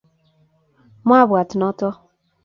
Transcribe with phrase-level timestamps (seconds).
[1.05, 1.89] mwabwat noto.